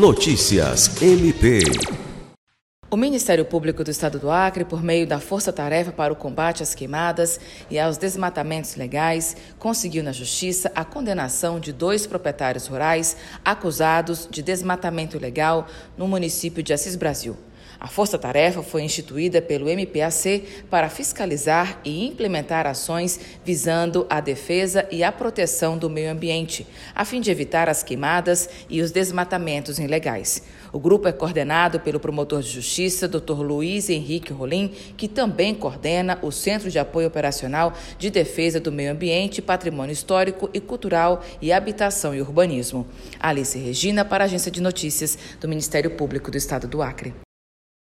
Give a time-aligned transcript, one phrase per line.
[0.00, 1.60] Notícias MP.
[2.90, 6.62] O Ministério Público do Estado do Acre, por meio da Força Tarefa para o Combate
[6.62, 7.38] às Queimadas
[7.70, 14.42] e aos Desmatamentos Legais, conseguiu na Justiça a condenação de dois proprietários rurais acusados de
[14.42, 15.68] desmatamento ilegal
[15.98, 17.36] no município de Assis Brasil.
[17.80, 25.02] A força-tarefa foi instituída pelo MPAC para fiscalizar e implementar ações visando a defesa e
[25.02, 30.42] a proteção do meio ambiente, a fim de evitar as queimadas e os desmatamentos ilegais.
[30.70, 33.40] O grupo é coordenado pelo promotor de justiça, Dr.
[33.40, 38.92] Luiz Henrique Rolim, que também coordena o Centro de Apoio Operacional de Defesa do Meio
[38.92, 42.86] Ambiente, Patrimônio Histórico e Cultural e Habitação e Urbanismo.
[43.18, 47.14] Alice Regina, para a Agência de Notícias do Ministério Público do Estado do Acre.